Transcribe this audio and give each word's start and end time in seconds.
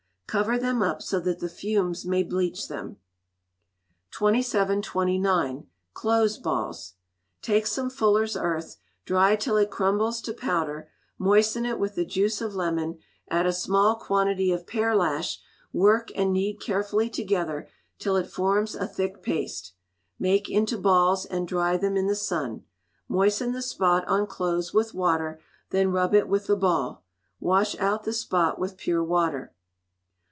Cover 0.31 0.57
them 0.57 0.81
up, 0.81 1.01
so 1.01 1.19
that 1.19 1.39
the 1.39 1.49
fumes 1.49 2.05
may 2.05 2.23
bleach 2.23 2.69
them. 2.69 2.95
2729. 4.11 5.67
Clothes 5.93 6.37
Balls. 6.37 6.93
Take 7.41 7.67
some 7.67 7.89
fullers' 7.89 8.37
earth, 8.37 8.77
dried 9.03 9.41
till 9.41 9.57
it 9.57 9.69
crumbles 9.69 10.21
to 10.21 10.33
powder: 10.33 10.89
moisten 11.19 11.65
it 11.65 11.77
with 11.77 11.95
the 11.95 12.05
juice 12.05 12.39
of 12.39 12.55
lemon, 12.55 12.99
add 13.29 13.45
a 13.45 13.51
small 13.51 13.97
quantity 13.97 14.53
of 14.53 14.65
pearlash, 14.65 15.41
work 15.73 16.09
and 16.15 16.31
knead 16.31 16.61
carefully 16.61 17.09
together 17.09 17.67
till 17.99 18.15
it 18.15 18.23
forms 18.25 18.73
a 18.73 18.87
thick 18.87 19.21
paste; 19.21 19.73
make 20.17 20.49
into 20.49 20.77
balls, 20.77 21.25
and 21.25 21.45
dry 21.45 21.75
them 21.75 21.97
in 21.97 22.07
the 22.07 22.15
sun. 22.15 22.63
Moisten 23.09 23.51
the 23.51 23.61
spot 23.61 24.07
on 24.07 24.25
clothes 24.25 24.73
with 24.73 24.93
water, 24.93 25.41
then 25.71 25.91
rub 25.91 26.13
it 26.15 26.29
with 26.29 26.47
the 26.47 26.55
ball. 26.55 27.03
Wash 27.41 27.77
out 27.79 28.05
the 28.05 28.13
spot 28.13 28.57
with 28.57 28.77
pure 28.77 29.03
water. 29.03 29.53